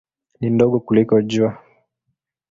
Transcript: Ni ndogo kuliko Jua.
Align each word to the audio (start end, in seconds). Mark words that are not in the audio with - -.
Ni 0.39 0.49
ndogo 0.49 0.79
kuliko 0.79 1.21
Jua. 1.21 1.57